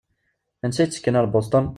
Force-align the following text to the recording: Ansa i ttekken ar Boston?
Ansa 0.65 0.81
i 0.83 0.87
ttekken 0.87 1.19
ar 1.19 1.27
Boston? 1.35 1.65